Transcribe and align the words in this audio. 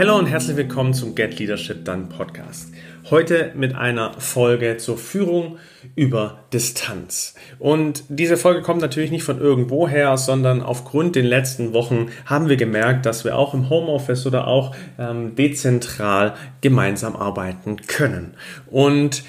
Hallo 0.00 0.16
und 0.16 0.24
herzlich 0.24 0.56
willkommen 0.56 0.94
zum 0.94 1.14
Get 1.14 1.38
Leadership 1.38 1.84
Done 1.84 2.06
Podcast. 2.06 2.72
Heute 3.10 3.52
mit 3.54 3.74
einer 3.74 4.18
Folge 4.18 4.78
zur 4.78 4.96
Führung 4.96 5.58
über 5.94 6.44
Distanz. 6.54 7.34
Und 7.58 8.04
diese 8.08 8.38
Folge 8.38 8.62
kommt 8.62 8.80
natürlich 8.80 9.10
nicht 9.10 9.24
von 9.24 9.38
irgendwo 9.38 9.86
her, 9.86 10.16
sondern 10.16 10.62
aufgrund 10.62 11.16
den 11.16 11.26
letzten 11.26 11.74
Wochen 11.74 12.06
haben 12.24 12.48
wir 12.48 12.56
gemerkt, 12.56 13.04
dass 13.04 13.26
wir 13.26 13.36
auch 13.36 13.52
im 13.52 13.68
Homeoffice 13.68 14.26
oder 14.26 14.46
auch 14.46 14.74
ähm, 14.98 15.34
dezentral 15.34 16.32
gemeinsam 16.62 17.14
arbeiten 17.14 17.76
können. 17.86 18.32
Und 18.70 19.22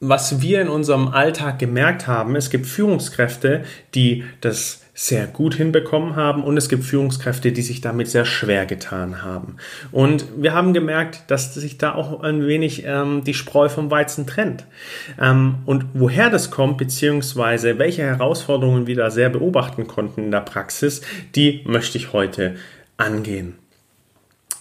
was 0.00 0.40
wir 0.42 0.60
in 0.60 0.68
unserem 0.68 1.06
Alltag 1.06 1.60
gemerkt 1.60 2.08
haben, 2.08 2.34
es 2.34 2.50
gibt 2.50 2.66
Führungskräfte, 2.66 3.62
die 3.94 4.24
das 4.40 4.82
sehr 5.02 5.26
gut 5.26 5.54
hinbekommen 5.54 6.14
haben 6.14 6.44
und 6.44 6.58
es 6.58 6.68
gibt 6.68 6.84
Führungskräfte, 6.84 7.52
die 7.52 7.62
sich 7.62 7.80
damit 7.80 8.08
sehr 8.08 8.26
schwer 8.26 8.66
getan 8.66 9.22
haben. 9.22 9.56
Und 9.92 10.26
wir 10.36 10.52
haben 10.52 10.74
gemerkt, 10.74 11.22
dass 11.28 11.54
sich 11.54 11.78
da 11.78 11.94
auch 11.94 12.22
ein 12.22 12.46
wenig 12.46 12.84
ähm, 12.84 13.24
die 13.24 13.32
Spreu 13.32 13.70
vom 13.70 13.90
Weizen 13.90 14.26
trennt. 14.26 14.66
Ähm, 15.18 15.60
und 15.64 15.86
woher 15.94 16.28
das 16.28 16.50
kommt, 16.50 16.76
beziehungsweise 16.76 17.78
welche 17.78 18.02
Herausforderungen 18.02 18.86
wir 18.86 18.94
da 18.94 19.10
sehr 19.10 19.30
beobachten 19.30 19.86
konnten 19.86 20.24
in 20.24 20.30
der 20.30 20.42
Praxis, 20.42 21.00
die 21.34 21.62
möchte 21.64 21.96
ich 21.96 22.12
heute 22.12 22.56
angehen. 22.98 23.54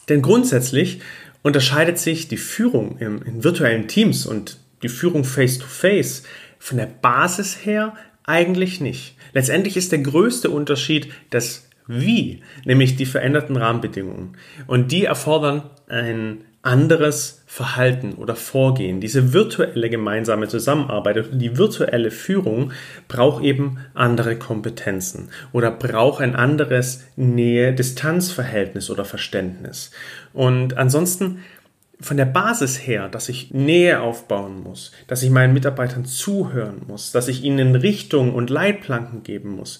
Denn 0.08 0.22
grundsätzlich 0.22 1.02
unterscheidet 1.42 2.00
sich 2.00 2.30
die 2.30 2.38
Führung 2.38 2.98
im, 3.00 3.22
in 3.24 3.44
virtuellen 3.44 3.90
Teams 3.90 4.26
und 4.26 4.58
die 4.84 4.90
Führung 4.90 5.26
face-to-face 5.26 6.22
-face 6.22 6.26
von 6.60 6.78
der 6.78 6.88
Basis 6.88 7.66
her 7.66 7.94
eigentlich 8.26 8.82
nicht. 8.82 9.16
Letztendlich 9.34 9.78
ist 9.78 9.92
der 9.92 10.00
größte 10.00 10.50
Unterschied 10.50 11.10
das 11.30 11.68
Wie, 11.88 12.42
nämlich 12.66 12.96
die 12.96 13.06
veränderten 13.06 13.58
Rahmenbedingungen. 13.58 14.38
Und 14.68 14.92
die 14.92 15.06
erfordern 15.06 15.64
ein 15.88 16.40
anderes 16.62 17.44
Verhalten 17.48 18.14
oder 18.16 18.36
Vorgehen. 18.36 19.00
Diese 19.00 19.34
virtuelle 19.34 19.90
gemeinsame 19.90 20.48
Zusammenarbeit, 20.48 21.30
die 21.32 21.58
virtuelle 21.58 22.12
Führung 22.12 22.74
braucht 23.08 23.44
eben 23.44 23.80
andere 23.94 24.36
Kompetenzen 24.36 25.30
oder 25.54 25.72
braucht 25.72 26.22
ein 26.22 26.36
anderes 26.36 27.06
Nähe-Distanz-Verhältnis 27.16 28.90
oder 28.90 29.06
Verständnis. 29.06 29.92
Und 30.34 30.78
ansonsten 30.78 31.40
von 32.02 32.18
der 32.18 32.26
Basis 32.26 32.78
her, 32.88 33.10
dass 33.10 33.28
ich 33.30 33.52
Nähe 33.52 34.00
aufbauen 34.02 34.64
muss, 34.64 34.92
dass 35.08 35.24
ich 35.24 35.30
meinen 35.30 35.54
Mitarbeitern 35.54 36.06
zuhören 36.06 36.82
muss, 36.88 37.12
dass 37.12 37.28
ich 37.28 37.44
ihnen 37.44 37.76
Richtung 37.76 38.34
und 38.34 38.50
Leitplanken 38.50 39.24
geben 39.24 39.56
muss, 39.56 39.80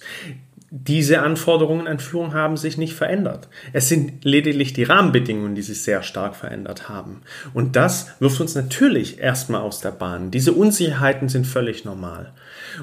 diese 0.72 1.22
Anforderungen 1.22 1.88
an 1.88 1.98
Führung 1.98 2.32
haben 2.32 2.56
sich 2.56 2.78
nicht 2.78 2.94
verändert. 2.94 3.48
Es 3.72 3.88
sind 3.88 4.24
lediglich 4.24 4.72
die 4.72 4.84
Rahmenbedingungen, 4.84 5.56
die 5.56 5.62
sich 5.62 5.82
sehr 5.82 6.04
stark 6.04 6.36
verändert 6.36 6.88
haben. 6.88 7.22
Und 7.54 7.74
das 7.74 8.12
wirft 8.20 8.40
uns 8.40 8.54
natürlich 8.54 9.18
erstmal 9.18 9.62
aus 9.62 9.80
der 9.80 9.90
Bahn. 9.90 10.30
Diese 10.30 10.52
Unsicherheiten 10.52 11.28
sind 11.28 11.44
völlig 11.44 11.84
normal. 11.84 12.32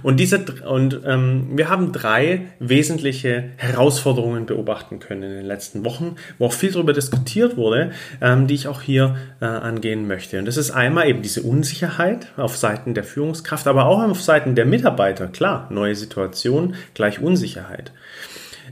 Und, 0.04 0.20
diese, 0.20 0.46
und 0.68 1.02
ähm, 1.06 1.50
wir 1.56 1.70
haben 1.70 1.92
drei 1.92 2.46
wesentliche 2.60 3.52
Herausforderungen 3.58 4.46
beobachten 4.46 5.00
können 5.00 5.24
in 5.24 5.32
den 5.32 5.46
letzten 5.46 5.84
Wochen, 5.84 6.16
wo 6.38 6.46
auch 6.46 6.54
viel 6.54 6.72
darüber 6.72 6.94
diskutiert 6.94 7.58
wurde, 7.58 7.92
ähm, 8.22 8.48
die 8.48 8.56
ich 8.56 8.68
auch 8.68 8.82
hier 8.82 9.18
äh, 9.42 9.46
angehen 9.46 10.08
möchte. 10.08 10.40
Und 10.40 10.46
das 10.46 10.58
ist 10.58 10.72
einmal 10.72 11.08
eben 11.08 11.22
diese 11.22 11.42
Unsicherheit 11.42 12.28
auf 12.38 12.56
Seiten 12.56 12.94
der 12.94 13.04
Führungskraft, 13.04 13.68
aber 13.68 13.86
auch 13.86 14.04
auf 14.04 14.22
Seiten 14.22 14.56
der 14.56 14.66
Mitarbeiter. 14.66 15.28
Klar, 15.28 15.68
neue 15.72 15.96
Situation 15.96 16.76
gleich 16.94 17.20
Unsicherheit. 17.20 17.58
Sicherheit. 17.58 17.92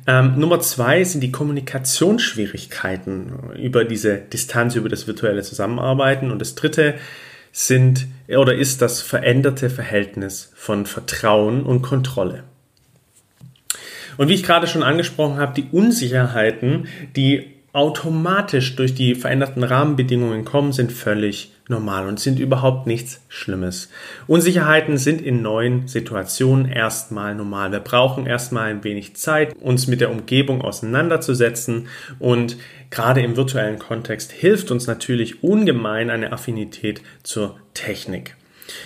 Ähm, 0.08 0.38
Nummer 0.38 0.60
zwei 0.60 1.04
sind 1.04 1.22
die 1.22 1.32
Kommunikationsschwierigkeiten 1.32 3.56
über 3.58 3.86
diese 3.86 4.18
Distanz, 4.18 4.76
über 4.76 4.90
das 4.90 5.08
virtuelle 5.08 5.42
Zusammenarbeiten. 5.42 6.30
Und 6.32 6.38
das 6.40 6.54
dritte 6.56 6.94
sind 7.58 8.08
oder 8.28 8.54
ist 8.54 8.82
das 8.82 9.02
veränderte 9.02 9.70
Verhältnis 9.70 10.52
von 10.56 10.86
Vertrauen 10.86 11.64
und 11.64 11.82
Kontrolle. 11.82 12.44
Und 14.18 14.28
wie 14.28 14.34
ich 14.34 14.44
gerade 14.44 14.68
schon 14.68 14.84
angesprochen 14.84 15.38
habe, 15.38 15.54
die 15.54 15.70
Unsicherheiten, 15.72 16.90
die 17.16 17.54
automatisch 17.72 18.76
durch 18.76 18.94
die 18.94 19.16
veränderten 19.16 19.64
Rahmenbedingungen 19.64 20.44
kommen, 20.44 20.74
sind 20.74 20.92
völlig 20.92 21.55
normal 21.68 22.08
und 22.08 22.20
sind 22.20 22.40
überhaupt 22.40 22.88
nichts 22.88 23.22
Schlimmes. 23.28 23.90
Unsicherheiten 24.28 24.98
sind 24.98 25.22
in 25.22 25.42
neuen 25.42 25.88
Situationen 25.88 26.70
erstmal 26.70 27.36
normal. 27.36 27.72
Wir 27.72 27.80
brauchen 27.80 28.28
erstmal 28.28 28.70
ein 28.70 28.84
wenig 28.84 29.16
Zeit, 29.16 29.56
uns 29.60 29.88
mit 29.88 30.02
der 30.02 30.12
Umgebung 30.12 30.62
auseinanderzusetzen 30.62 31.88
und 32.20 32.58
gerade 32.92 33.22
im 33.22 33.36
virtuellen 33.36 33.80
Kontext 33.80 34.32
hilft 34.32 34.72
uns 34.72 34.88
natürlich 34.88 35.44
ungemein 35.44 36.10
eine 36.10 36.32
Affinität 36.32 37.02
zur 37.24 37.58
Technik. 37.74 38.36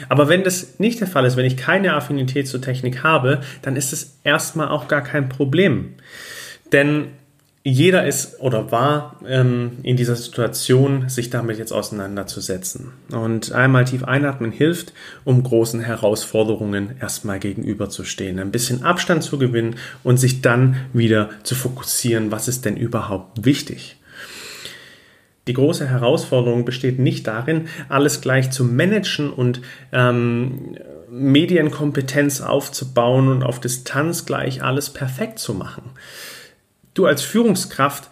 Aber 0.10 0.28
wenn 0.28 0.44
das 0.44 0.80
nicht 0.80 1.00
der 1.00 1.08
Fall 1.08 1.26
ist, 1.26 1.38
wenn 1.38 1.46
ich 1.46 1.58
keine 1.58 1.94
Affinität 1.94 2.48
zur 2.48 2.62
Technik 2.62 3.04
habe, 3.04 3.42
dann 3.62 3.76
ist 3.76 3.94
es 3.94 4.20
erstmal 4.24 4.70
auch 4.70 4.88
gar 4.88 5.02
kein 5.02 5.30
Problem. 5.30 5.96
Denn 6.72 7.10
jeder 7.64 8.08
ist 8.08 8.40
oder 8.40 8.72
war 8.72 9.18
ähm, 9.28 9.80
in 9.84 9.98
dieser 9.98 10.16
Situation, 10.16 11.10
sich 11.10 11.30
damit 11.30 11.58
jetzt 11.58 11.74
auseinanderzusetzen. 11.74 12.94
Und 13.12 13.52
einmal 13.52 13.84
tief 13.86 14.06
einatmen 14.06 14.52
hilft, 14.52 14.94
um 15.26 15.44
großen 15.44 15.82
Herausforderungen 15.82 16.96
erstmal 17.02 17.40
gegenüberzustehen, 17.40 18.40
ein 18.40 18.52
bisschen 18.52 18.84
Abstand 18.84 19.24
zu 19.24 19.38
gewinnen 19.38 19.76
und 20.04 20.18
sich 20.18 20.42
dann 20.42 20.78
wieder 20.94 21.30
zu 21.44 21.54
fokussieren, 21.54 22.32
was 22.32 22.48
ist 22.48 22.64
denn 22.64 22.78
überhaupt 22.78 23.44
wichtig. 23.46 23.98
Die 25.48 25.54
große 25.54 25.88
Herausforderung 25.88 26.64
besteht 26.64 27.00
nicht 27.00 27.28
darin, 27.28 27.68
alles 27.90 28.22
gleich 28.22 28.52
zu 28.52 28.64
managen 28.64 29.34
und 29.34 29.62
ähm, 29.92 30.78
Medienkompetenz 31.10 32.40
aufzubauen 32.40 33.28
und 33.28 33.44
auf 33.44 33.60
Distanz 33.60 34.26
gleich 34.26 34.62
alles 34.64 34.92
perfekt 34.92 35.40
zu 35.40 35.56
machen 35.56 35.92
du 37.00 37.06
als 37.06 37.22
Führungskraft 37.22 38.10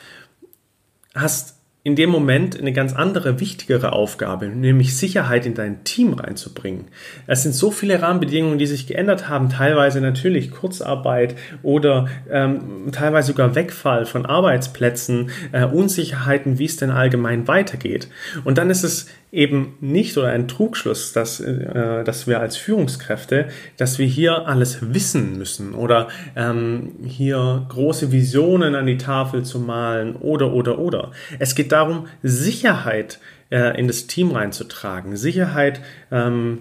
hast 1.14 1.58
in 1.88 1.96
dem 1.96 2.10
Moment 2.10 2.60
eine 2.60 2.74
ganz 2.74 2.92
andere, 2.92 3.40
wichtigere 3.40 3.94
Aufgabe, 3.94 4.48
nämlich 4.48 4.98
Sicherheit 4.98 5.46
in 5.46 5.54
dein 5.54 5.86
Team 5.86 6.12
reinzubringen. 6.12 6.90
Es 7.28 7.44
sind 7.44 7.56
so 7.56 7.72
viele 7.72 8.02
Rahmenbedingungen, 8.02 8.58
die 8.58 8.66
sich 8.66 8.88
geändert 8.88 9.30
haben, 9.30 9.48
teilweise 9.48 10.02
natürlich 10.02 10.52
Kurzarbeit 10.52 11.36
oder 11.64 12.10
ähm, 12.30 12.92
teilweise 12.92 13.28
sogar 13.28 13.56
Wegfall 13.56 14.06
von 14.06 14.26
Arbeitsplätzen, 14.26 15.30
äh, 15.54 15.64
Unsicherheiten, 15.64 16.60
wie 16.60 16.66
es 16.66 16.76
denn 16.76 16.92
allgemein 16.92 17.48
weitergeht. 17.48 18.10
Und 18.44 18.58
dann 18.58 18.70
ist 18.70 18.84
es 18.84 19.08
eben 19.32 19.78
nicht 19.82 20.18
oder 20.18 20.30
ein 20.30 20.48
Trugschluss, 20.48 21.12
dass, 21.12 21.40
äh, 21.40 22.04
dass 22.04 22.28
wir 22.28 22.40
als 22.40 22.58
Führungskräfte, 22.58 23.48
dass 23.76 24.00
wir 24.00 24.06
hier 24.06 24.48
alles 24.48 24.94
wissen 24.94 25.38
müssen 25.38 25.74
oder 25.74 26.08
ähm, 26.36 26.94
hier 27.06 27.66
große 27.70 28.12
Visionen 28.12 28.76
an 28.76 28.86
die 28.86 28.98
Tafel 28.98 29.44
zu 29.44 29.60
malen 29.60 30.16
oder 30.16 30.54
oder 30.54 30.80
oder. 30.80 31.12
Es 31.40 31.56
geht 31.56 31.72
darum, 31.72 32.08
Sicherheit 32.24 33.20
äh, 33.50 33.78
in 33.78 33.88
das 33.88 34.08
Team 34.08 34.32
reinzutragen, 34.32 35.18
Sicherheit 35.18 35.82
ähm, 36.12 36.60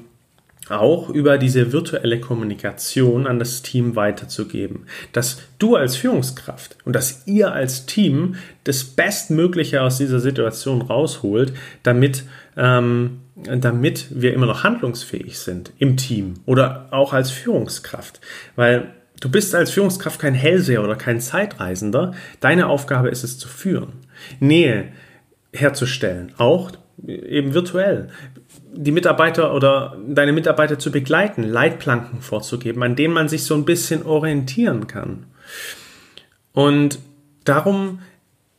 auch 0.68 1.10
über 1.10 1.38
diese 1.38 1.72
virtuelle 1.72 2.20
Kommunikation 2.20 3.26
an 3.26 3.38
das 3.38 3.62
Team 3.62 3.96
weiterzugeben. 3.96 4.86
Dass 5.12 5.38
du 5.58 5.76
als 5.76 5.96
Führungskraft 5.96 6.76
und 6.84 6.94
dass 6.94 7.26
ihr 7.26 7.52
als 7.52 7.86
Team 7.86 8.36
das 8.64 8.84
Bestmögliche 8.84 9.82
aus 9.82 9.98
dieser 9.98 10.20
Situation 10.20 10.82
rausholt, 10.82 11.52
damit, 11.82 12.24
ähm, 12.56 13.20
damit 13.36 14.06
wir 14.10 14.34
immer 14.34 14.46
noch 14.46 14.64
handlungsfähig 14.64 15.38
sind 15.38 15.72
im 15.78 15.96
Team 15.96 16.34
oder 16.46 16.88
auch 16.90 17.12
als 17.12 17.30
Führungskraft. 17.30 18.20
Weil 18.56 18.94
du 19.20 19.30
bist 19.30 19.54
als 19.54 19.70
Führungskraft 19.70 20.20
kein 20.20 20.34
Hellseher 20.34 20.82
oder 20.82 20.96
kein 20.96 21.20
Zeitreisender. 21.20 22.12
Deine 22.40 22.66
Aufgabe 22.66 23.08
ist 23.08 23.24
es 23.24 23.38
zu 23.38 23.48
führen. 23.48 23.92
Nähe 24.40 24.88
herzustellen, 25.52 26.32
auch 26.38 26.72
eben 27.06 27.54
virtuell 27.54 28.08
die 28.76 28.92
Mitarbeiter 28.92 29.54
oder 29.54 29.96
deine 30.06 30.32
Mitarbeiter 30.32 30.78
zu 30.78 30.92
begleiten, 30.92 31.42
Leitplanken 31.42 32.20
vorzugeben, 32.20 32.82
an 32.82 32.96
denen 32.96 33.14
man 33.14 33.28
sich 33.28 33.44
so 33.44 33.54
ein 33.54 33.64
bisschen 33.64 34.04
orientieren 34.04 34.86
kann. 34.86 35.24
Und 36.52 36.98
darum 37.44 38.00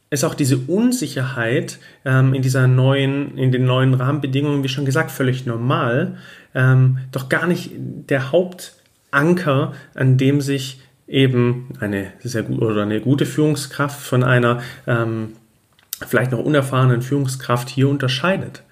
ist 0.09 0.23
auch 0.23 0.35
diese 0.35 0.57
Unsicherheit 0.57 1.79
ähm, 2.05 2.33
in 2.33 2.41
dieser 2.41 2.67
neuen, 2.67 3.37
in 3.37 3.51
den 3.51 3.65
neuen 3.65 3.93
Rahmenbedingungen, 3.93 4.63
wie 4.63 4.69
schon 4.69 4.85
gesagt, 4.85 5.11
völlig 5.11 5.45
normal, 5.45 6.17
ähm, 6.55 6.99
doch 7.11 7.29
gar 7.29 7.45
nicht 7.45 7.71
der 7.75 8.31
Hauptanker, 8.31 9.73
an 9.93 10.17
dem 10.17 10.41
sich 10.41 10.81
eben 11.07 11.69
eine 11.79 12.11
sehr 12.23 12.43
gute 12.43 12.65
oder 12.65 12.83
eine 12.83 13.01
gute 13.01 13.25
Führungskraft 13.25 14.01
von 14.01 14.23
einer 14.23 14.61
ähm, 14.85 15.33
vielleicht 16.05 16.31
noch 16.31 16.39
unerfahrenen 16.39 17.01
Führungskraft 17.01 17.69
hier 17.69 17.89
unterscheidet. 17.89 18.63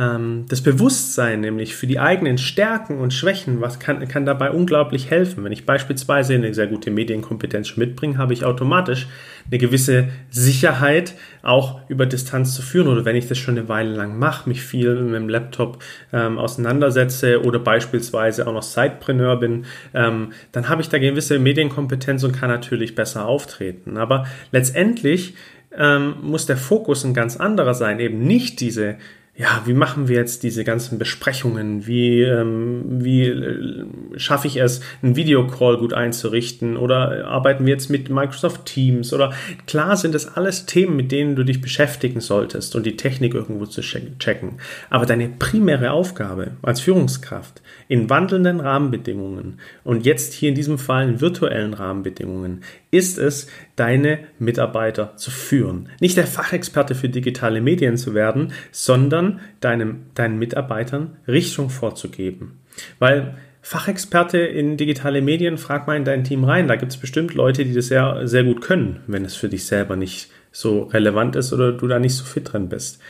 Ähm, 0.00 0.46
das 0.48 0.62
Bewusstsein 0.62 1.40
nämlich 1.40 1.76
für 1.76 1.86
die 1.86 1.98
eigenen 1.98 2.38
Stärken 2.38 2.98
und 2.98 3.12
Schwächen, 3.12 3.60
was 3.60 3.78
kann, 3.78 4.08
kann 4.08 4.24
dabei 4.24 4.50
unglaublich 4.50 5.10
helfen. 5.10 5.44
Wenn 5.44 5.52
ich 5.52 5.66
beispielsweise 5.66 6.34
eine 6.34 6.54
sehr 6.54 6.68
gute 6.68 6.90
Medienkompetenz 6.90 7.76
mitbringe, 7.76 8.16
habe 8.16 8.32
ich 8.32 8.46
automatisch 8.46 9.08
eine 9.50 9.58
gewisse 9.58 10.08
Sicherheit, 10.30 11.14
auch 11.42 11.80
über 11.90 12.06
Distanz 12.06 12.54
zu 12.54 12.62
führen. 12.62 12.88
Oder 12.88 13.04
wenn 13.04 13.14
ich 13.14 13.28
das 13.28 13.36
schon 13.36 13.58
eine 13.58 13.68
Weile 13.68 13.94
lang 13.94 14.18
mache, 14.18 14.48
mich 14.48 14.62
viel 14.62 14.94
mit 14.94 15.16
dem 15.16 15.28
Laptop 15.28 15.82
ähm, 16.14 16.38
auseinandersetze 16.38 17.44
oder 17.44 17.58
beispielsweise 17.58 18.46
auch 18.46 18.54
noch 18.54 18.62
Sidepreneur 18.62 19.38
bin, 19.38 19.66
ähm, 19.92 20.32
dann 20.52 20.70
habe 20.70 20.80
ich 20.80 20.88
da 20.88 20.98
gewisse 20.98 21.38
Medienkompetenz 21.38 22.24
und 22.24 22.32
kann 22.32 22.48
natürlich 22.48 22.94
besser 22.94 23.26
auftreten. 23.26 23.98
Aber 23.98 24.26
letztendlich 24.50 25.34
ähm, 25.76 26.14
muss 26.22 26.46
der 26.46 26.56
Fokus 26.56 27.04
ein 27.04 27.12
ganz 27.12 27.36
anderer 27.36 27.74
sein, 27.74 28.00
eben 28.00 28.20
nicht 28.20 28.60
diese 28.60 28.96
ja, 29.40 29.62
wie 29.64 29.72
machen 29.72 30.06
wir 30.06 30.16
jetzt 30.16 30.42
diese 30.42 30.64
ganzen 30.64 30.98
Besprechungen? 30.98 31.86
Wie, 31.86 32.20
ähm, 32.20 32.82
wie 33.02 33.24
äh, 33.24 33.86
schaffe 34.16 34.46
ich 34.46 34.58
es, 34.58 34.82
einen 35.02 35.16
Videocall 35.16 35.78
gut 35.78 35.94
einzurichten? 35.94 36.76
Oder 36.76 37.26
arbeiten 37.26 37.64
wir 37.64 37.72
jetzt 37.72 37.88
mit 37.88 38.10
Microsoft 38.10 38.66
Teams? 38.66 39.14
Oder 39.14 39.32
klar 39.66 39.96
sind 39.96 40.14
das 40.14 40.36
alles 40.36 40.66
Themen, 40.66 40.94
mit 40.94 41.10
denen 41.10 41.36
du 41.36 41.44
dich 41.44 41.62
beschäftigen 41.62 42.20
solltest 42.20 42.76
und 42.76 42.84
die 42.84 42.96
Technik 42.98 43.32
irgendwo 43.32 43.64
zu 43.64 43.80
checken. 43.80 44.58
Aber 44.90 45.06
deine 45.06 45.30
primäre 45.30 45.92
Aufgabe 45.92 46.50
als 46.60 46.80
Führungskraft 46.80 47.62
in 47.88 48.10
wandelnden 48.10 48.60
Rahmenbedingungen 48.60 49.58
und 49.84 50.04
jetzt 50.04 50.34
hier 50.34 50.50
in 50.50 50.54
diesem 50.54 50.76
Fall 50.76 51.08
in 51.08 51.20
virtuellen 51.22 51.72
Rahmenbedingungen 51.72 52.62
ist 52.90 53.18
es, 53.18 53.46
deine 53.80 54.18
Mitarbeiter 54.38 55.16
zu 55.16 55.30
führen. 55.30 55.88
Nicht 56.00 56.18
der 56.18 56.26
Fachexperte 56.26 56.94
für 56.94 57.08
digitale 57.08 57.62
Medien 57.62 57.96
zu 57.96 58.12
werden, 58.12 58.52
sondern 58.72 59.40
deinem, 59.60 60.02
deinen 60.14 60.38
Mitarbeitern 60.38 61.16
Richtung 61.26 61.70
vorzugeben. 61.70 62.60
Weil 62.98 63.36
Fachexperte 63.62 64.36
in 64.36 64.76
digitale 64.76 65.22
Medien, 65.22 65.56
frag 65.56 65.86
mal 65.86 65.96
in 65.96 66.04
dein 66.04 66.24
Team 66.24 66.44
rein. 66.44 66.68
Da 66.68 66.76
gibt 66.76 66.92
es 66.92 66.98
bestimmt 66.98 67.32
Leute, 67.32 67.64
die 67.64 67.72
das 67.72 67.86
sehr, 67.86 68.28
sehr 68.28 68.44
gut 68.44 68.60
können, 68.60 69.00
wenn 69.06 69.24
es 69.24 69.34
für 69.34 69.48
dich 69.48 69.64
selber 69.64 69.96
nicht 69.96 70.30
so 70.52 70.82
relevant 70.82 71.34
ist 71.34 71.54
oder 71.54 71.72
du 71.72 71.86
da 71.86 71.98
nicht 71.98 72.14
so 72.14 72.24
fit 72.24 72.52
drin 72.52 72.68
bist. 72.68 73.00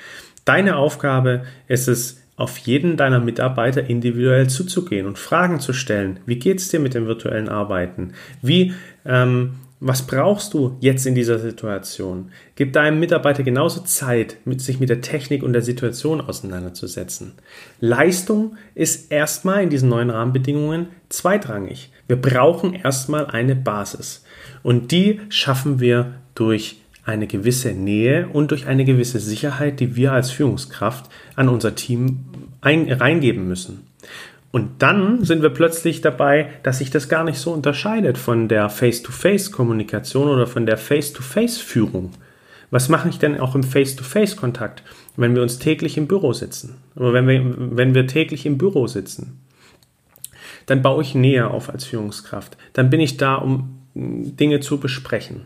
Deine 0.45 0.77
Aufgabe 0.77 1.43
ist 1.67 1.89
es, 1.89 2.21
auf 2.37 2.57
jeden 2.57 2.97
deiner 2.97 3.21
Mitarbeiter 3.21 3.91
individuell 3.91 4.49
zuzugehen 4.49 5.07
und 5.07 5.19
Fragen 5.19 5.61
zu 5.61 5.75
stellen. 5.75 6.21
Wie 6.25 6.39
geht 6.39 6.59
es 6.59 6.69
dir 6.69 6.81
mit 6.81 6.95
dem 6.95 7.07
virtuellen 7.07 7.51
Arbeiten? 7.51 8.15
Wie 8.41 8.73
ähm, 9.05 9.57
was 9.81 10.07
brauchst 10.07 10.53
du 10.53 10.77
jetzt 10.81 11.07
in 11.07 11.15
dieser 11.15 11.39
Situation? 11.39 12.31
Gib 12.55 12.75
deinem 12.75 13.01
Mitarbeiter 13.01 13.43
genauso 13.43 13.81
Zeit, 13.81 14.37
sich 14.59 14.79
mit 14.79 14.91
der 14.91 15.01
Technik 15.01 15.43
und 15.43 15.55
der 15.55 15.63
Situation 15.63 16.21
auseinanderzusetzen. 16.21 17.33
Leistung 17.81 18.57
ist 18.75 19.11
erstmal 19.11 19.63
in 19.63 19.71
diesen 19.71 19.89
neuen 19.89 20.11
Rahmenbedingungen 20.11 20.89
zweitrangig. 21.09 21.91
Wir 22.09 22.21
brauchen 22.21 22.75
erstmal 22.75 23.27
eine 23.27 23.57
Basis. 23.57 24.23
Und 24.63 24.93
die 24.93 25.21
schaffen 25.31 25.81
wir 25.81 26.15
durch 26.35 26.77
eine 27.05 27.27
gewisse 27.27 27.73
Nähe 27.73 28.29
und 28.29 28.51
durch 28.51 28.67
eine 28.67 28.85
gewisse 28.85 29.19
Sicherheit, 29.19 29.81
die 29.81 29.97
wir 29.97 30.13
als 30.13 30.31
Führungskraft 30.31 31.11
an 31.37 31.49
unser 31.49 31.75
Team 31.75 32.27
ein, 32.61 32.93
reingeben 32.93 33.49
müssen. 33.49 33.87
Und 34.53 34.83
dann 34.83 35.25
sind 35.25 35.43
wir 35.43 35.51
plötzlich 35.51 36.01
dabei, 36.01 36.49
dass 36.63 36.79
sich 36.79 36.91
das 36.91 37.09
gar 37.09 37.23
nicht 37.23 37.39
so 37.39 37.53
unterscheidet 37.53 38.19
von 38.19 38.49
der 38.49 38.69
Face-to-Face-Kommunikation 38.69 40.29
oder 40.29 40.47
von 40.47 40.67
der 40.67 40.77
Face-to-Face-Führung. 40.77 42.11
Was 42.71 42.89
mache 42.89 43.09
ich 43.09 43.19
denn 43.19 43.39
auch 43.39 43.55
im 43.55 43.63
Face-to-Face-Kontakt, 43.63 44.83
wenn 45.17 45.35
wir 45.35 45.43
uns 45.43 45.59
täglich 45.59 45.97
im 45.97 46.09
Büro 46.09 46.33
sitzen? 46.33 46.79
Oder 46.97 47.13
wenn 47.13 47.29
wir, 47.29 47.55
wenn 47.77 47.95
wir 47.95 48.07
täglich 48.07 48.45
im 48.45 48.59
Büro 48.59 48.87
sitzen? 48.89 49.41
Dann 50.67 50.83
baue 50.83 51.03
ich 51.03 51.15
näher 51.15 51.53
auf 51.53 51.69
als 51.69 51.85
Führungskraft. 51.85 52.57
Dann 52.73 52.91
bin 52.91 53.01
ich 53.01 53.17
da, 53.17 53.37
um 53.37 53.81
Dinge 53.95 54.61
zu 54.61 54.79
besprechen. 54.79 55.43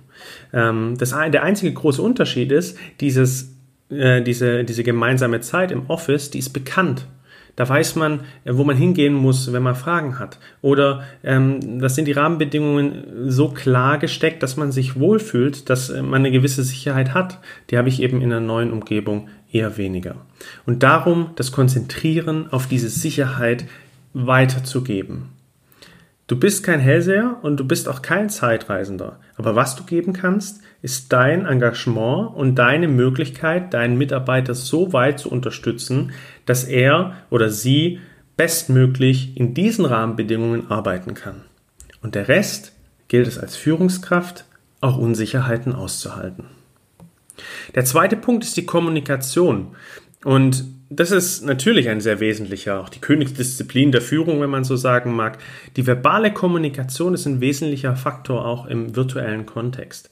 Ähm, 0.52 0.96
das, 0.98 1.10
der 1.10 1.42
einzige 1.42 1.72
große 1.72 2.00
Unterschied 2.00 2.52
ist, 2.52 2.78
dieses, 3.00 3.54
äh, 3.90 4.22
diese, 4.22 4.64
diese 4.64 4.82
gemeinsame 4.82 5.40
Zeit 5.40 5.72
im 5.72 5.88
Office, 5.88 6.30
die 6.30 6.38
ist 6.38 6.50
bekannt. 6.50 7.06
Da 7.56 7.68
weiß 7.68 7.96
man, 7.96 8.20
äh, 8.44 8.54
wo 8.54 8.64
man 8.64 8.76
hingehen 8.76 9.14
muss, 9.14 9.52
wenn 9.52 9.62
man 9.62 9.74
Fragen 9.74 10.18
hat. 10.18 10.38
Oder 10.62 11.04
ähm, 11.22 11.80
das 11.80 11.94
sind 11.94 12.06
die 12.06 12.12
Rahmenbedingungen 12.12 13.30
so 13.30 13.48
klar 13.48 13.98
gesteckt, 13.98 14.42
dass 14.42 14.56
man 14.56 14.72
sich 14.72 14.98
wohlfühlt, 14.98 15.70
dass 15.70 15.90
äh, 15.90 16.02
man 16.02 16.20
eine 16.20 16.30
gewisse 16.30 16.64
Sicherheit 16.64 17.14
hat. 17.14 17.38
Die 17.70 17.78
habe 17.78 17.88
ich 17.88 18.02
eben 18.02 18.20
in 18.20 18.32
einer 18.32 18.40
neuen 18.40 18.72
Umgebung 18.72 19.28
eher 19.52 19.76
weniger. 19.76 20.16
Und 20.66 20.82
darum 20.82 21.30
das 21.36 21.52
Konzentrieren 21.52 22.52
auf 22.52 22.66
diese 22.66 22.88
Sicherheit 22.88 23.66
weiterzugeben. 24.12 25.30
Du 26.26 26.38
bist 26.38 26.64
kein 26.64 26.80
Hellseher 26.80 27.36
und 27.42 27.60
du 27.60 27.66
bist 27.66 27.86
auch 27.86 28.00
kein 28.00 28.30
Zeitreisender. 28.30 29.20
Aber 29.36 29.56
was 29.56 29.76
du 29.76 29.84
geben 29.84 30.14
kannst, 30.14 30.62
ist 30.84 31.14
dein 31.14 31.46
Engagement 31.46 32.36
und 32.36 32.56
deine 32.56 32.88
Möglichkeit, 32.88 33.72
deinen 33.72 33.96
Mitarbeiter 33.96 34.54
so 34.54 34.92
weit 34.92 35.19
zu 35.19 35.31
unterstützen, 35.31 36.12
dass 36.44 36.64
er 36.64 37.14
oder 37.31 37.48
sie 37.48 38.00
bestmöglich 38.36 39.34
in 39.34 39.54
diesen 39.54 39.86
Rahmenbedingungen 39.86 40.70
arbeiten 40.70 41.14
kann. 41.14 41.40
Und 42.02 42.14
der 42.14 42.28
Rest 42.28 42.72
gilt 43.08 43.26
es 43.26 43.38
als 43.38 43.56
Führungskraft, 43.56 44.44
auch 44.82 44.98
Unsicherheiten 44.98 45.72
auszuhalten. 45.75 46.44
Der 47.75 47.86
zweite 47.86 48.16
Punkt 48.16 48.44
ist 48.44 48.58
die 48.58 48.66
Kommunikation. 48.66 49.69
Und 50.22 50.66
das 50.90 51.12
ist 51.12 51.46
natürlich 51.46 51.88
ein 51.88 52.02
sehr 52.02 52.20
wesentlicher, 52.20 52.78
auch 52.78 52.90
die 52.90 53.00
Königsdisziplin 53.00 53.90
der 53.90 54.02
Führung, 54.02 54.42
wenn 54.42 54.50
man 54.50 54.64
so 54.64 54.76
sagen 54.76 55.16
mag. 55.16 55.38
Die 55.76 55.86
verbale 55.86 56.31
Kommunikation 56.31 57.14
ist 57.14 57.25
ein 57.25 57.40
wesentlicher 57.40 57.96
Faktor 57.96 58.44
auch 58.44 58.66
im 58.66 58.94
virtuellen 58.94 59.46
Kontext. 59.46 60.10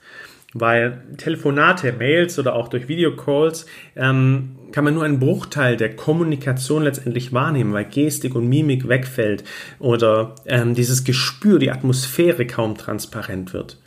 Weil 0.54 1.02
Telefonate, 1.16 1.92
Mails 1.92 2.38
oder 2.38 2.54
auch 2.54 2.68
durch 2.68 2.88
Videocalls 2.88 3.66
ähm, 3.96 4.56
kann 4.72 4.84
man 4.84 4.94
nur 4.94 5.04
einen 5.04 5.18
Bruchteil 5.18 5.76
der 5.76 5.96
Kommunikation 5.96 6.82
letztendlich 6.82 7.32
wahrnehmen, 7.32 7.72
weil 7.72 7.84
Gestik 7.84 8.34
und 8.34 8.48
Mimik 8.48 8.88
wegfällt 8.88 9.44
oder 9.78 10.34
ähm, 10.46 10.74
dieses 10.74 11.04
Gespür, 11.04 11.58
die 11.58 11.70
Atmosphäre 11.70 12.46
kaum 12.46 12.76
transparent 12.76 13.52
wird. 13.54 13.78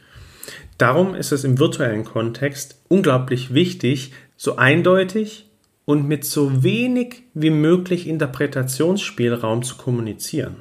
Darum 0.77 1.15
ist 1.15 1.31
es 1.31 1.43
im 1.43 1.59
virtuellen 1.59 2.03
Kontext 2.03 2.81
unglaublich 2.87 3.53
wichtig, 3.53 4.11
so 4.35 4.57
eindeutig 4.57 5.49
und 5.85 6.07
mit 6.07 6.25
so 6.25 6.63
wenig 6.63 7.23
wie 7.33 7.51
möglich 7.51 8.07
Interpretationsspielraum 8.07 9.63
zu 9.63 9.77
kommunizieren. 9.77 10.57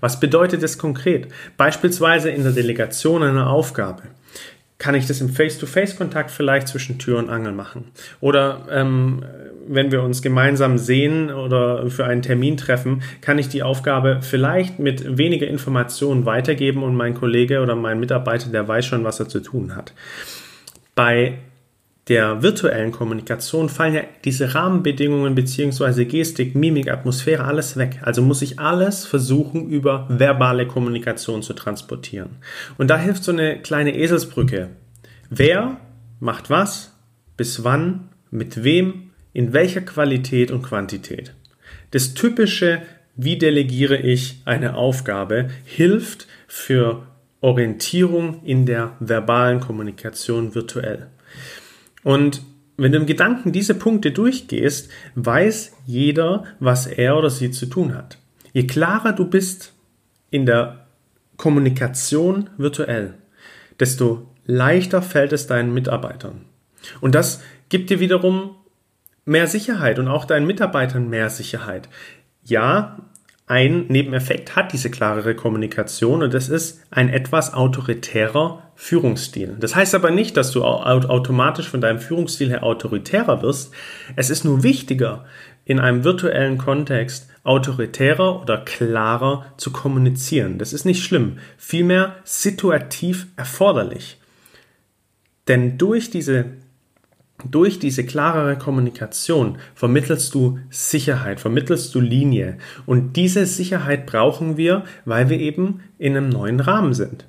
Was 0.00 0.20
bedeutet 0.20 0.62
es 0.62 0.78
konkret? 0.78 1.28
Beispielsweise 1.56 2.30
in 2.30 2.42
der 2.42 2.52
Delegation 2.52 3.22
einer 3.22 3.50
Aufgabe. 3.50 4.02
Kann 4.82 4.96
ich 4.96 5.06
das 5.06 5.20
im 5.20 5.28
Face-to-Face-Kontakt 5.28 6.32
vielleicht 6.32 6.66
zwischen 6.66 6.98
Tür 6.98 7.18
und 7.18 7.30
Angel 7.30 7.52
machen? 7.52 7.92
Oder 8.20 8.66
ähm, 8.68 9.24
wenn 9.68 9.92
wir 9.92 10.02
uns 10.02 10.22
gemeinsam 10.22 10.76
sehen 10.76 11.30
oder 11.30 11.88
für 11.88 12.04
einen 12.04 12.20
Termin 12.20 12.56
treffen, 12.56 13.04
kann 13.20 13.38
ich 13.38 13.48
die 13.48 13.62
Aufgabe 13.62 14.18
vielleicht 14.22 14.80
mit 14.80 15.18
weniger 15.18 15.46
Informationen 15.46 16.26
weitergeben 16.26 16.82
und 16.82 16.96
mein 16.96 17.14
Kollege 17.14 17.60
oder 17.60 17.76
mein 17.76 18.00
Mitarbeiter, 18.00 18.50
der 18.50 18.66
weiß 18.66 18.84
schon, 18.84 19.04
was 19.04 19.20
er 19.20 19.28
zu 19.28 19.38
tun 19.38 19.76
hat. 19.76 19.92
Bei 20.96 21.38
der 22.08 22.42
virtuellen 22.42 22.90
Kommunikation 22.90 23.68
fallen 23.68 23.94
ja 23.94 24.02
diese 24.24 24.54
Rahmenbedingungen 24.54 25.36
beziehungsweise 25.36 26.04
Gestik, 26.04 26.56
Mimik, 26.56 26.90
Atmosphäre, 26.90 27.44
alles 27.44 27.76
weg. 27.76 28.00
Also 28.02 28.22
muss 28.22 28.42
ich 28.42 28.58
alles 28.58 29.06
versuchen, 29.06 29.68
über 29.68 30.06
verbale 30.08 30.66
Kommunikation 30.66 31.42
zu 31.42 31.52
transportieren. 31.52 32.38
Und 32.76 32.88
da 32.88 32.98
hilft 32.98 33.22
so 33.22 33.30
eine 33.30 33.62
kleine 33.62 33.96
Eselsbrücke. 33.96 34.70
Wer 35.30 35.76
macht 36.18 36.50
was, 36.50 36.92
bis 37.36 37.62
wann, 37.62 38.08
mit 38.30 38.64
wem, 38.64 39.10
in 39.32 39.52
welcher 39.52 39.80
Qualität 39.80 40.50
und 40.50 40.62
Quantität. 40.62 41.34
Das 41.92 42.14
typische, 42.14 42.82
wie 43.14 43.38
delegiere 43.38 43.96
ich 43.96 44.42
eine 44.44 44.74
Aufgabe, 44.74 45.50
hilft 45.64 46.26
für 46.48 47.06
Orientierung 47.40 48.42
in 48.44 48.66
der 48.66 48.96
verbalen 49.00 49.60
Kommunikation 49.60 50.54
virtuell. 50.54 51.08
Und 52.02 52.42
wenn 52.76 52.92
du 52.92 52.98
im 52.98 53.06
Gedanken 53.06 53.52
diese 53.52 53.74
Punkte 53.74 54.12
durchgehst, 54.12 54.90
weiß 55.14 55.72
jeder, 55.86 56.44
was 56.58 56.86
er 56.86 57.16
oder 57.16 57.30
sie 57.30 57.50
zu 57.50 57.66
tun 57.66 57.94
hat. 57.94 58.18
Je 58.52 58.66
klarer 58.66 59.12
du 59.12 59.26
bist 59.26 59.72
in 60.30 60.46
der 60.46 60.86
Kommunikation 61.36 62.50
virtuell, 62.56 63.14
desto 63.78 64.28
leichter 64.44 65.02
fällt 65.02 65.32
es 65.32 65.46
deinen 65.46 65.72
Mitarbeitern. 65.74 66.44
Und 67.00 67.14
das 67.14 67.42
gibt 67.68 67.90
dir 67.90 68.00
wiederum 68.00 68.56
mehr 69.24 69.46
Sicherheit 69.46 69.98
und 69.98 70.08
auch 70.08 70.24
deinen 70.24 70.46
Mitarbeitern 70.46 71.08
mehr 71.08 71.30
Sicherheit. 71.30 71.88
Ja, 72.44 72.98
ein 73.52 73.84
Nebeneffekt 73.88 74.56
hat 74.56 74.72
diese 74.72 74.90
klarere 74.90 75.34
Kommunikation 75.34 76.22
und 76.22 76.32
das 76.32 76.48
ist 76.48 76.80
ein 76.90 77.10
etwas 77.10 77.52
autoritärer 77.52 78.62
Führungsstil. 78.76 79.58
Das 79.60 79.76
heißt 79.76 79.94
aber 79.94 80.10
nicht, 80.10 80.38
dass 80.38 80.52
du 80.52 80.64
automatisch 80.64 81.68
von 81.68 81.82
deinem 81.82 81.98
Führungsstil 81.98 82.48
her 82.48 82.64
autoritärer 82.64 83.42
wirst. 83.42 83.74
Es 84.16 84.30
ist 84.30 84.46
nur 84.46 84.62
wichtiger, 84.62 85.26
in 85.66 85.80
einem 85.80 86.02
virtuellen 86.02 86.56
Kontext 86.56 87.28
autoritärer 87.44 88.40
oder 88.40 88.56
klarer 88.56 89.44
zu 89.58 89.70
kommunizieren. 89.70 90.56
Das 90.56 90.72
ist 90.72 90.86
nicht 90.86 91.04
schlimm, 91.04 91.36
vielmehr 91.58 92.16
situativ 92.24 93.26
erforderlich. 93.36 94.18
Denn 95.46 95.76
durch 95.76 96.08
diese, 96.08 96.46
durch 97.50 97.78
diese 97.78 98.04
klarere 98.04 98.56
Kommunikation 98.56 99.58
vermittelst 99.74 100.34
du 100.34 100.58
Sicherheit, 100.70 101.40
vermittelst 101.40 101.94
du 101.94 102.00
Linie. 102.00 102.58
Und 102.86 103.16
diese 103.16 103.46
Sicherheit 103.46 104.06
brauchen 104.06 104.56
wir, 104.56 104.84
weil 105.04 105.28
wir 105.28 105.38
eben 105.38 105.80
in 105.98 106.16
einem 106.16 106.28
neuen 106.28 106.60
Rahmen 106.60 106.94
sind. 106.94 107.26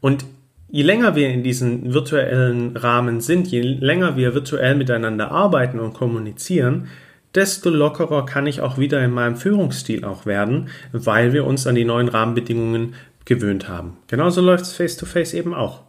Und 0.00 0.24
je 0.68 0.82
länger 0.82 1.14
wir 1.14 1.28
in 1.28 1.42
diesen 1.42 1.92
virtuellen 1.92 2.76
Rahmen 2.76 3.20
sind, 3.20 3.48
je 3.48 3.60
länger 3.60 4.16
wir 4.16 4.34
virtuell 4.34 4.74
miteinander 4.74 5.30
arbeiten 5.30 5.78
und 5.80 5.94
kommunizieren, 5.94 6.88
desto 7.34 7.70
lockerer 7.70 8.26
kann 8.26 8.46
ich 8.46 8.60
auch 8.60 8.78
wieder 8.78 9.02
in 9.04 9.10
meinem 9.10 9.36
Führungsstil 9.36 10.04
auch 10.04 10.26
werden, 10.26 10.68
weil 10.92 11.32
wir 11.32 11.46
uns 11.46 11.66
an 11.66 11.74
die 11.74 11.84
neuen 11.84 12.08
Rahmenbedingungen 12.08 12.94
gewöhnt 13.24 13.68
haben. 13.68 13.96
Genauso 14.08 14.40
läuft 14.40 14.64
es 14.64 14.72
face-to-face 14.72 15.34
eben 15.34 15.54
auch. 15.54 15.80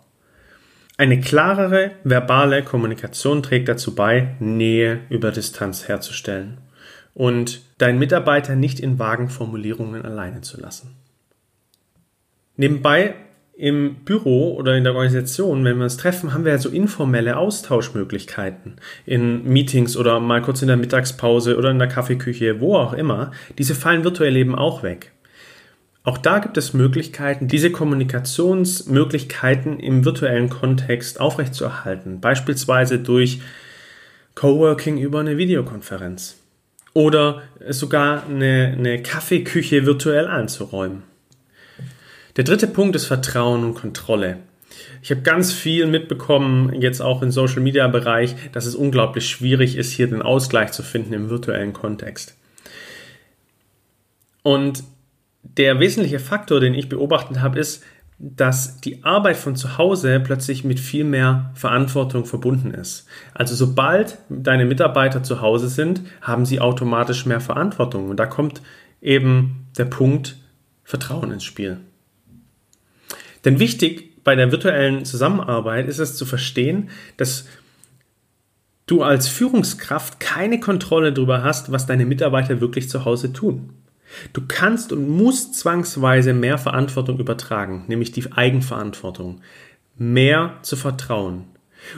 Eine 0.96 1.20
klarere 1.20 1.92
verbale 2.04 2.62
Kommunikation 2.64 3.42
trägt 3.42 3.68
dazu 3.68 3.96
bei, 3.96 4.36
Nähe 4.40 5.00
über 5.10 5.32
Distanz 5.32 5.88
herzustellen 5.88 6.60
und 7.16 7.62
deinen 7.80 7.98
Mitarbeiter 7.98 8.56
nicht 8.56 8.80
in 8.80 9.00
vagen 9.00 9.30
Formulierungen 9.30 10.04
alleine 10.04 10.42
zu 10.42 10.62
lassen. 10.62 10.96
Nebenbei 12.58 13.16
im 13.56 14.04
Büro 14.06 14.56
oder 14.56 14.76
in 14.76 14.84
der 14.84 14.94
Organisation, 14.94 15.64
wenn 15.66 15.78
wir 15.78 15.84
uns 15.84 15.98
treffen, 15.98 16.34
haben 16.34 16.46
wir 16.46 16.52
ja 16.52 16.58
so 16.58 16.70
informelle 16.70 17.38
Austauschmöglichkeiten 17.38 18.76
in 19.06 19.44
Meetings 19.46 19.98
oder 19.98 20.20
mal 20.20 20.42
kurz 20.42 20.62
in 20.62 20.68
der 20.68 20.78
Mittagspause 20.78 21.58
oder 21.58 21.72
in 21.72 21.80
der 21.80 21.88
Kaffeeküche, 21.88 22.60
wo 22.60 22.76
auch 22.76 22.94
immer. 22.94 23.32
Diese 23.58 23.74
fallen 23.74 24.04
virtuell 24.04 24.36
eben 24.36 24.56
auch 24.56 24.84
weg. 24.84 25.13
Auch 26.04 26.18
da 26.18 26.40
gibt 26.40 26.58
es 26.58 26.74
Möglichkeiten, 26.74 27.48
diese 27.48 27.72
Kommunikationsmöglichkeiten 27.72 29.80
im 29.80 30.04
virtuellen 30.04 30.50
Kontext 30.50 31.22
aufrechtzuerhalten, 31.22 32.20
beispielsweise 32.20 33.00
durch 33.00 33.40
Coworking 34.36 34.98
über 34.98 35.22
eine 35.22 35.38
Videokonferenz 35.38 36.36
oder 36.94 37.44
sogar 37.70 38.26
eine, 38.26 38.76
eine 38.78 39.02
Kaffeeküche 39.02 39.86
virtuell 39.86 40.28
einzuräumen. 40.28 41.04
Der 42.36 42.44
dritte 42.44 42.68
Punkt 42.68 42.98
ist 42.98 43.06
Vertrauen 43.06 43.64
und 43.64 43.76
Kontrolle. 43.76 44.40
Ich 45.02 45.12
habe 45.12 45.22
ganz 45.22 45.54
viel 45.54 45.86
mitbekommen, 45.86 46.82
jetzt 46.82 47.02
auch 47.02 47.22
im 47.22 47.32
Social 47.32 47.62
Media 47.62 47.88
Bereich, 47.88 48.36
dass 48.52 48.66
es 48.66 48.76
unglaublich 48.76 49.30
schwierig 49.30 49.78
ist, 49.78 49.92
hier 49.92 50.08
den 50.08 50.22
Ausgleich 50.22 50.72
zu 50.72 50.84
finden 50.84 51.14
im 51.14 51.30
virtuellen 51.30 51.74
Kontext. 51.74 52.36
Und 54.42 54.84
der 55.44 55.80
wesentliche 55.80 56.20
Faktor, 56.20 56.60
den 56.60 56.74
ich 56.74 56.90
beobachtet 56.90 57.42
habe, 57.42 57.60
ist, 57.60 57.84
dass 58.20 58.80
die 58.80 59.04
Arbeit 59.04 59.36
von 59.36 59.56
zu 59.56 59.78
Hause 59.78 60.20
plötzlich 60.20 60.64
mit 60.64 60.80
viel 60.80 61.04
mehr 61.04 61.52
Verantwortung 61.56 62.26
verbunden 62.26 62.72
ist. 62.72 63.06
Also 63.34 63.54
sobald 63.54 64.18
deine 64.30 64.66
Mitarbeiter 64.66 65.24
zu 65.24 65.42
Hause 65.42 65.68
sind, 65.68 66.02
haben 66.22 66.46
sie 66.46 66.62
automatisch 66.62 67.26
mehr 67.26 67.42
Verantwortung. 67.42 68.10
Und 68.10 68.18
da 68.18 68.26
kommt 68.26 68.62
eben 69.02 69.68
der 69.78 69.86
Punkt 69.86 70.38
Vertrauen 70.84 71.32
ins 71.32 71.44
Spiel. 71.44 71.80
Denn 73.46 73.60
wichtig 73.60 74.24
bei 74.24 74.36
der 74.36 74.52
virtuellen 74.52 75.06
Zusammenarbeit 75.06 75.88
ist 75.88 76.00
es 76.00 76.16
zu 76.16 76.26
verstehen, 76.26 76.90
dass 77.18 77.46
du 78.86 79.04
als 79.04 79.28
Führungskraft 79.28 80.20
keine 80.20 80.60
Kontrolle 80.60 81.12
darüber 81.12 81.44
hast, 81.44 81.72
was 81.72 81.86
deine 81.86 82.06
Mitarbeiter 82.06 82.62
wirklich 82.62 82.90
zu 82.90 83.06
Hause 83.06 83.34
tun. 83.34 83.72
Du 84.34 84.42
kannst 84.48 84.92
und 84.92 85.10
musst 85.10 85.56
zwangsweise 85.56 86.34
mehr 86.34 86.58
Verantwortung 86.58 87.20
übertragen, 87.20 87.86
nämlich 87.88 88.12
die 88.12 88.32
Eigenverantwortung, 88.32 89.42
mehr 89.98 90.58
zu 90.62 90.76
vertrauen. 90.76 91.46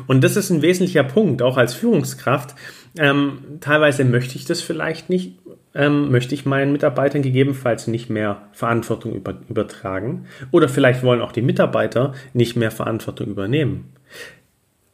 Und 0.07 0.23
das 0.23 0.35
ist 0.35 0.49
ein 0.49 0.61
wesentlicher 0.61 1.03
Punkt, 1.03 1.41
auch 1.41 1.57
als 1.57 1.73
Führungskraft. 1.73 2.55
Ähm, 2.97 3.39
teilweise 3.59 4.03
möchte 4.03 4.35
ich 4.35 4.45
das 4.45 4.61
vielleicht 4.61 5.09
nicht, 5.09 5.37
ähm, 5.73 6.11
möchte 6.11 6.33
ich 6.33 6.45
meinen 6.45 6.71
Mitarbeitern 6.71 7.21
gegebenenfalls 7.21 7.87
nicht 7.87 8.09
mehr 8.09 8.41
Verantwortung 8.51 9.13
über, 9.13 9.35
übertragen. 9.47 10.25
Oder 10.51 10.69
vielleicht 10.69 11.03
wollen 11.03 11.21
auch 11.21 11.31
die 11.31 11.41
Mitarbeiter 11.41 12.13
nicht 12.33 12.55
mehr 12.55 12.71
Verantwortung 12.71 13.27
übernehmen. 13.27 13.93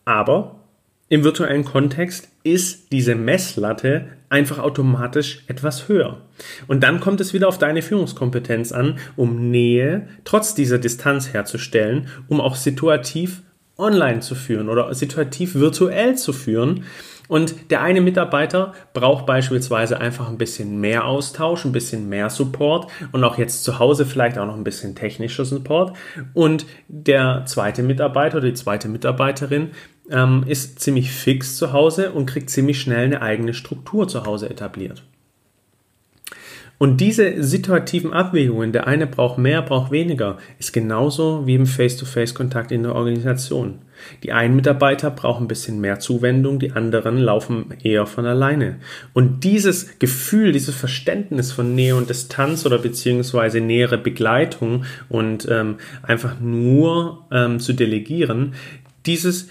Aber 0.03 0.60
im 1.11 1.25
virtuellen 1.25 1.65
Kontext 1.65 2.29
ist 2.43 2.93
diese 2.93 3.15
Messlatte 3.15 4.05
einfach 4.29 4.59
automatisch 4.59 5.43
etwas 5.47 5.89
höher. 5.89 6.21
Und 6.67 6.83
dann 6.83 7.01
kommt 7.01 7.19
es 7.19 7.33
wieder 7.33 7.49
auf 7.49 7.57
deine 7.57 7.81
Führungskompetenz 7.81 8.71
an, 8.71 8.97
um 9.17 9.51
Nähe 9.51 10.07
trotz 10.23 10.55
dieser 10.55 10.77
Distanz 10.77 11.33
herzustellen, 11.33 12.07
um 12.29 12.39
auch 12.39 12.55
situativ 12.55 13.41
online 13.77 14.21
zu 14.21 14.35
führen 14.35 14.69
oder 14.69 14.93
situativ 14.93 15.55
virtuell 15.55 16.15
zu 16.15 16.31
führen. 16.31 16.85
Und 17.27 17.71
der 17.71 17.81
eine 17.81 17.99
Mitarbeiter 17.99 18.73
braucht 18.93 19.25
beispielsweise 19.25 19.99
einfach 19.99 20.29
ein 20.29 20.37
bisschen 20.37 20.79
mehr 20.79 21.05
Austausch, 21.05 21.65
ein 21.65 21.73
bisschen 21.73 22.07
mehr 22.07 22.29
Support 22.29 22.89
und 23.11 23.23
auch 23.25 23.37
jetzt 23.37 23.65
zu 23.65 23.79
Hause 23.79 24.05
vielleicht 24.05 24.37
auch 24.37 24.45
noch 24.45 24.55
ein 24.55 24.63
bisschen 24.63 24.95
technischer 24.95 25.43
Support. 25.43 25.93
Und 26.33 26.65
der 26.87 27.43
zweite 27.47 27.83
Mitarbeiter 27.83 28.37
oder 28.37 28.47
die 28.47 28.53
zweite 28.53 28.87
Mitarbeiterin 28.87 29.71
ähm, 30.11 30.43
ist 30.47 30.79
ziemlich 30.79 31.11
fix 31.11 31.57
zu 31.57 31.73
Hause 31.73 32.11
und 32.11 32.25
kriegt 32.25 32.49
ziemlich 32.49 32.79
schnell 32.79 33.05
eine 33.05 33.21
eigene 33.21 33.53
Struktur 33.53 34.07
zu 34.07 34.25
Hause 34.25 34.49
etabliert. 34.49 35.03
Und 36.81 36.97
diese 36.97 37.43
situativen 37.43 38.11
Abwägungen, 38.11 38.71
der 38.71 38.87
eine 38.87 39.05
braucht 39.05 39.37
mehr, 39.37 39.61
braucht 39.61 39.91
weniger, 39.91 40.39
ist 40.57 40.73
genauso 40.73 41.45
wie 41.45 41.53
im 41.53 41.67
Face-to-Face-Kontakt 41.67 42.71
in 42.71 42.81
der 42.81 42.95
Organisation. 42.95 43.77
Die 44.23 44.31
einen 44.31 44.55
Mitarbeiter 44.55 45.11
brauchen 45.11 45.43
ein 45.43 45.47
bisschen 45.47 45.79
mehr 45.79 45.99
Zuwendung, 45.99 46.57
die 46.57 46.71
anderen 46.71 47.19
laufen 47.19 47.67
eher 47.83 48.07
von 48.07 48.25
alleine. 48.25 48.77
Und 49.13 49.43
dieses 49.43 49.99
Gefühl, 49.99 50.53
dieses 50.53 50.73
Verständnis 50.73 51.51
von 51.51 51.75
Nähe 51.75 51.95
und 51.95 52.09
Distanz 52.09 52.65
oder 52.65 52.79
beziehungsweise 52.79 53.61
nähere 53.61 53.99
Begleitung 53.99 54.85
und 55.07 55.47
ähm, 55.51 55.75
einfach 56.01 56.39
nur 56.39 57.27
ähm, 57.31 57.59
zu 57.59 57.73
delegieren, 57.73 58.55
dieses 59.05 59.49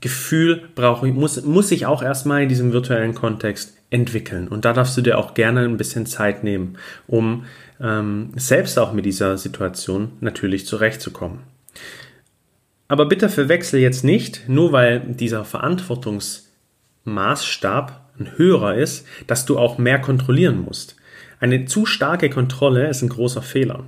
Gefühl 0.00 0.62
brauche 0.74 1.06
ich, 1.08 1.14
muss, 1.14 1.44
muss 1.44 1.70
ich 1.70 1.86
auch 1.86 2.02
erstmal 2.02 2.42
in 2.42 2.48
diesem 2.48 2.72
virtuellen 2.72 3.14
Kontext 3.14 3.76
entwickeln. 3.90 4.48
Und 4.48 4.64
da 4.64 4.72
darfst 4.72 4.96
du 4.96 5.02
dir 5.02 5.18
auch 5.18 5.34
gerne 5.34 5.64
ein 5.64 5.76
bisschen 5.76 6.06
Zeit 6.06 6.42
nehmen, 6.44 6.78
um 7.06 7.44
ähm, 7.80 8.32
selbst 8.36 8.78
auch 8.78 8.92
mit 8.92 9.04
dieser 9.04 9.36
Situation 9.36 10.12
natürlich 10.20 10.66
zurechtzukommen. 10.66 11.40
Aber 12.88 13.04
bitte 13.06 13.28
verwechsel 13.28 13.80
jetzt 13.80 14.04
nicht, 14.04 14.48
nur 14.48 14.72
weil 14.72 15.00
dieser 15.00 15.44
Verantwortungsmaßstab 15.44 18.00
ein 18.18 18.36
höherer 18.36 18.74
ist, 18.74 19.06
dass 19.26 19.44
du 19.46 19.58
auch 19.58 19.78
mehr 19.78 20.00
kontrollieren 20.00 20.62
musst. 20.62 20.96
Eine 21.40 21.66
zu 21.66 21.86
starke 21.86 22.30
Kontrolle 22.30 22.88
ist 22.88 23.02
ein 23.02 23.08
großer 23.08 23.42
Fehler. 23.42 23.86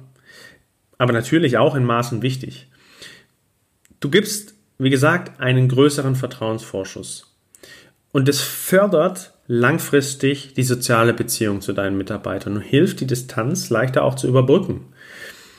Aber 0.99 1.13
natürlich 1.13 1.59
auch 1.59 1.75
in 1.75 1.85
Maßen 1.85 2.23
wichtig. 2.23 2.69
Du 4.01 4.09
gibst 4.09 4.55
wie 4.79 4.91
gesagt, 4.91 5.41
einen 5.41 5.69
größeren 5.69 6.17
Vertrauensvorschuss. 6.17 7.33
Und 8.13 8.29
es 8.29 8.41
fördert 8.41 9.33
langfristig 9.47 10.55
die 10.55 10.63
soziale 10.63 11.15
Beziehung 11.15 11.61
zu 11.61 11.73
deinen 11.73 11.97
Mitarbeitern 11.97 12.57
und 12.57 12.63
hilft, 12.63 13.01
die 13.01 13.07
Distanz 13.07 13.71
leichter 13.71 14.05
auch 14.05 14.15
zu 14.15 14.29
überbrücken. 14.29 14.87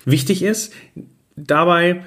Wichtig 0.05 0.43
ist 0.43 0.73
dabei 1.35 2.03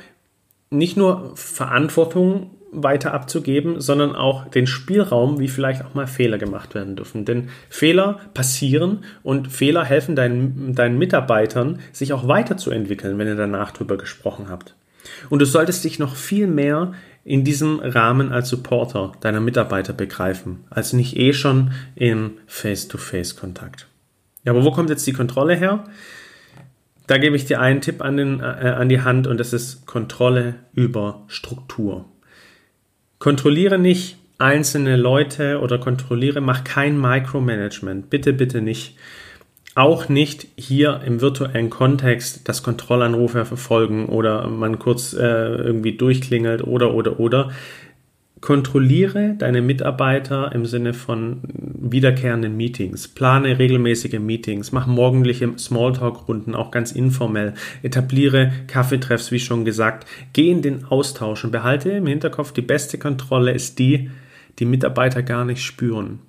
nicht 0.71 0.97
nur 0.97 1.33
Verantwortung 1.37 2.51
weiter 2.73 3.15
abzugeben, 3.15 3.81
sondern 3.81 4.15
auch 4.15 4.49
den 4.49 4.67
Spielraum, 4.67 5.39
wie 5.39 5.49
vielleicht 5.49 5.85
auch 5.85 5.95
mal 5.95 6.07
Fehler 6.07 6.37
gemacht 6.39 6.75
werden 6.75 6.97
dürfen. 6.97 7.25
Denn 7.25 7.49
Fehler 7.71 8.21
passieren 8.35 9.05
und 9.23 9.49
Fehler 9.51 9.85
helfen 9.85 10.15
deinen, 10.15 10.75
deinen 10.75 10.99
Mitarbeitern, 10.99 11.79
sich 11.93 12.13
auch 12.13 12.29
weiterzuentwickeln, 12.29 13.19
wenn 13.19 13.29
ihr 13.29 13.37
danach 13.37 13.71
drüber 13.71 13.97
gesprochen 13.97 14.49
habt. 14.51 14.75
Und 15.31 15.41
du 15.41 15.47
solltest 15.47 15.85
dich 15.85 15.99
noch 15.99 16.17
viel 16.17 16.47
mehr 16.47 16.93
in 17.25 17.43
diesem 17.43 17.81
Rahmen 17.81 18.33
als 18.33 18.49
Supporter 18.49 19.13
deiner 19.21 19.41
Mitarbeiter 19.41 19.93
begreifen, 19.93 20.65
als 20.71 20.93
nicht 20.93 21.17
eh 21.17 21.33
schon 21.33 21.73
im 21.97 22.33
Face-to-Face-Kontakt. 22.47 23.89
Ja, 24.45 24.53
aber 24.53 24.65
wo 24.65 24.71
kommt 24.71 24.91
jetzt 24.91 25.07
die 25.07 25.13
Kontrolle 25.13 25.57
her? 25.57 25.85
Da 27.09 27.19
gebe 27.19 27.37
ich 27.37 27.45
dir 27.45 27.61
einen 27.61 27.81
Tipp 27.81 28.03
an, 28.03 28.17
den, 28.17 28.41
äh, 28.41 28.43
an 28.43 28.89
die 28.89 29.03
Hand 29.03 29.27
und 29.27 29.39
das 29.39 29.53
ist 29.53 29.87
Kontrolle 29.87 30.55
über 30.73 31.25
Struktur. 31.27 32.05
Kontrolliere 33.19 33.79
nicht 33.79 34.19
einzelne 34.39 34.97
Leute 34.97 35.61
oder 35.61 35.79
kontrolliere, 35.79 36.41
mach 36.41 36.65
kein 36.65 37.01
Micromanagement. 37.01 38.11
Bitte, 38.11 38.33
bitte 38.33 38.61
nicht 38.61 38.97
auch 39.77 40.09
nicht 40.09 40.49
hier 40.57 41.03
im 41.05 41.21
virtuellen 41.21 41.69
Kontext 41.69 42.49
das 42.49 42.63
Kontrollanrufe 42.63 43.45
verfolgen 43.45 44.07
oder 44.07 44.49
man 44.49 44.79
kurz 44.79 45.13
äh, 45.13 45.19
irgendwie 45.19 45.97
durchklingelt 45.97 46.65
oder 46.65 46.95
oder 46.95 47.21
oder. 47.21 47.51
Kontrolliere 48.41 49.35
deine 49.37 49.61
Mitarbeiter 49.61 50.53
im 50.55 50.65
Sinne 50.65 50.95
von 50.95 51.43
wiederkehrenden 51.53 52.57
Meetings. 52.57 53.09
Plane 53.09 53.59
regelmäßige 53.59 54.19
Meetings. 54.19 54.73
Mach 54.73 54.87
morgendliche 54.87 55.53
Smalltalk-Runden, 55.59 56.55
auch 56.55 56.71
ganz 56.71 56.93
informell. 56.93 57.53
Etabliere 57.83 58.53
Kaffeetreffs, 58.69 59.31
wie 59.31 59.41
schon 59.41 59.67
gesagt. 59.67 60.07
Geh 60.33 60.51
in 60.51 60.63
den 60.63 60.85
Austausch 60.85 61.45
und 61.45 61.51
behalte 61.51 61.91
im 61.91 62.07
Hinterkopf, 62.07 62.53
die 62.53 62.63
beste 62.63 62.99
Kontrolle 62.99 63.53
ist 63.53 63.79
die, 63.79 64.11
die 64.59 64.67
Mitarbeiter 64.67 65.23
gar 65.23 65.45
nicht 65.45 65.63
spüren. 65.63 66.21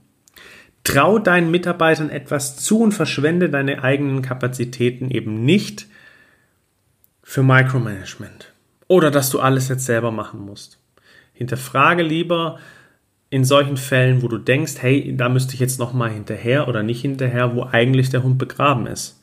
Trau 0.83 1.19
deinen 1.19 1.51
Mitarbeitern 1.51 2.09
etwas 2.09 2.57
zu 2.57 2.79
und 2.79 2.93
verschwende 2.93 3.49
deine 3.49 3.83
eigenen 3.83 4.21
Kapazitäten 4.21 5.11
eben 5.11 5.43
nicht 5.43 5.87
für 7.21 7.43
Micromanagement 7.43 8.53
oder 8.87 9.11
dass 9.11 9.29
du 9.29 9.39
alles 9.39 9.67
jetzt 9.67 9.85
selber 9.85 10.11
machen 10.11 10.39
musst. 10.39 10.79
Hinterfrage 11.33 12.03
lieber 12.03 12.59
in 13.29 13.43
solchen 13.43 13.77
Fällen, 13.77 14.21
wo 14.21 14.27
du 14.27 14.37
denkst, 14.37 14.75
hey, 14.79 15.15
da 15.15 15.27
müsste 15.27 15.53
ich 15.53 15.59
jetzt 15.59 15.79
nochmal 15.79 16.11
hinterher 16.11 16.67
oder 16.67 16.83
nicht 16.83 17.01
hinterher, 17.01 17.55
wo 17.55 17.63
eigentlich 17.63 18.09
der 18.09 18.23
Hund 18.23 18.37
begraben 18.37 18.87
ist. 18.87 19.21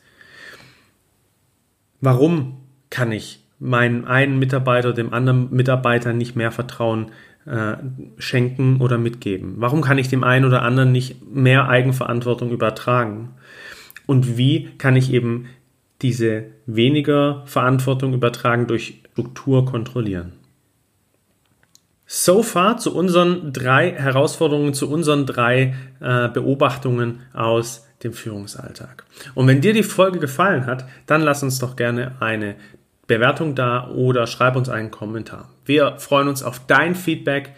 Warum 2.01 2.61
kann 2.91 3.11
ich 3.11 3.43
meinem 3.57 4.05
einen 4.05 4.37
Mitarbeiter 4.37 4.93
dem 4.93 5.13
anderen 5.13 5.51
Mitarbeiter 5.51 6.13
nicht 6.13 6.35
mehr 6.35 6.51
Vertrauen 6.51 7.11
äh, 7.45 7.75
schenken 8.17 8.81
oder 8.81 8.97
mitgeben? 8.97 9.55
Warum 9.57 9.81
kann 9.81 9.97
ich 9.97 10.07
dem 10.07 10.23
einen 10.23 10.45
oder 10.45 10.61
anderen 10.61 10.91
nicht 10.91 11.25
mehr 11.25 11.69
Eigenverantwortung 11.69 12.51
übertragen? 12.51 13.35
Und 14.05 14.37
wie 14.37 14.69
kann 14.77 14.95
ich 14.95 15.11
eben 15.11 15.47
diese 16.01 16.45
weniger 16.65 17.43
Verantwortung 17.45 18.13
übertragen 18.13 18.67
durch 18.67 19.01
Struktur 19.11 19.65
kontrollieren? 19.65 20.33
So 22.05 22.43
far 22.43 22.77
zu 22.77 22.95
unseren 22.95 23.51
drei 23.51 23.91
Herausforderungen, 23.93 24.73
zu 24.73 24.89
unseren 24.91 25.25
drei 25.25 25.73
äh, 25.99 26.29
Beobachtungen 26.29 27.21
aus 27.33 27.87
dem 28.03 28.13
Führungsalltag. 28.13 29.05
Und 29.33 29.47
wenn 29.47 29.61
dir 29.61 29.73
die 29.73 29.83
Folge 29.83 30.19
gefallen 30.19 30.67
hat, 30.67 30.85
dann 31.07 31.21
lass 31.21 31.41
uns 31.41 31.57
doch 31.57 31.75
gerne 31.75 32.15
eine 32.19 32.55
Bewertung 33.07 33.55
da 33.55 33.89
oder 33.89 34.27
schreib 34.27 34.55
uns 34.55 34.69
einen 34.69 34.91
Kommentar. 34.91 35.49
Wir 35.65 35.97
freuen 35.99 36.27
uns 36.27 36.43
auf 36.43 36.65
dein 36.67 36.95
Feedback. 36.95 37.53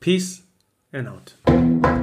Peace 0.00 0.44
and 0.92 1.08
out. 1.08 1.99